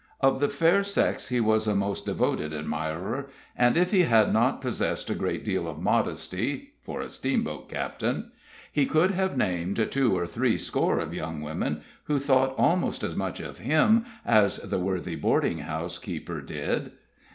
[0.19, 4.59] Of the fair sex he was a most devoted admirer, and if he had not
[4.59, 8.31] possessed a great deal of modesty, for a steamboat captain,
[8.71, 13.15] he could have named two or three score of young women who thought almost as
[13.15, 16.93] much of him as the worthy boarding house keeper did.